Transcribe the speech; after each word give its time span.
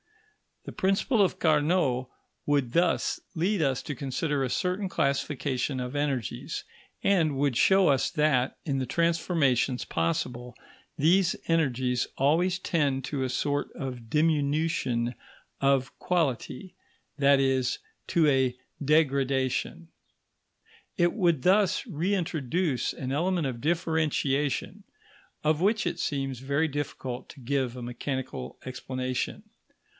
The 0.65 0.71
principle 0.71 1.21
of 1.23 1.37
Carnot 1.39 2.07
would 2.47 2.73
thus 2.73 3.19
lead 3.35 3.61
us 3.63 3.81
to 3.83 3.95
consider 3.95 4.43
a 4.43 4.49
certain 4.49 4.89
classification 4.89 5.79
of 5.79 5.95
energies, 5.95 6.63
and 7.03 7.35
would 7.37 7.55
show 7.57 7.87
us 7.87 8.11
that, 8.11 8.57
in 8.63 8.77
the 8.77 8.85
transformations 8.87 9.85
possible, 9.85 10.55
these 10.97 11.35
energies 11.47 12.07
always 12.17 12.57
tend 12.59 13.05
to 13.05 13.23
a 13.23 13.29
sort 13.29 13.71
of 13.73 14.09
diminution 14.09 15.13
of 15.61 15.97
quality 15.97 16.75
that 17.17 17.39
is, 17.39 17.77
to 18.07 18.27
a 18.27 18.55
degradation. 18.83 19.89
It 20.97 21.13
would 21.13 21.41
thus 21.43 21.85
reintroduce 21.87 22.93
an 22.93 23.11
element 23.11 23.45
of 23.47 23.61
differentiation 23.61 24.83
of 25.43 25.61
which 25.61 25.85
it 25.87 25.99
seems 25.99 26.39
very 26.39 26.67
difficult 26.67 27.29
to 27.29 27.39
give 27.39 27.75
a 27.75 27.83
mechanical 27.83 28.59
explanation. 28.65 29.43